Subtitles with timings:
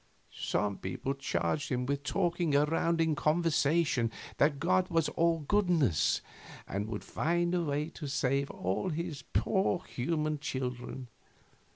[0.33, 6.21] Some people charged him with talking around in conversation that God was all goodness
[6.67, 11.07] and would find a way to save all his poor human children.